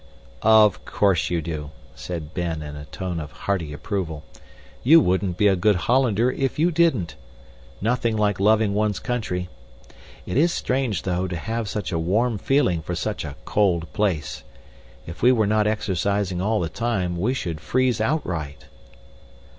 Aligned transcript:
"Of 0.41 0.83
course 0.83 1.29
you 1.29 1.43
do," 1.43 1.69
said 1.93 2.33
Ben 2.33 2.63
in 2.63 2.75
a 2.75 2.85
tone 2.85 3.19
of 3.19 3.31
hearty 3.31 3.71
approval. 3.71 4.23
"You 4.81 4.99
wouldn't 4.99 5.37
be 5.37 5.45
a 5.47 5.55
good 5.55 5.75
Hollander 5.75 6.31
if 6.31 6.57
you 6.57 6.71
didn't. 6.71 7.15
Nothing 7.81 8.17
like 8.17 8.39
loving 8.39 8.73
one's 8.73 8.97
country. 8.97 9.47
It 10.25 10.37
is 10.37 10.51
strange, 10.51 11.03
though, 11.03 11.27
to 11.27 11.35
have 11.35 11.69
such 11.69 11.91
a 11.91 11.99
warm 11.99 12.39
feeling 12.39 12.81
for 12.81 12.95
such 12.95 13.23
a 13.23 13.35
cold 13.45 13.93
place. 13.93 14.41
If 15.05 15.21
we 15.21 15.31
were 15.31 15.45
not 15.45 15.67
exercising 15.67 16.41
all 16.41 16.59
the 16.59 16.67
time, 16.67 17.15
we 17.19 17.35
should 17.35 17.61
freeze 17.61 18.01
outright." 18.01 18.65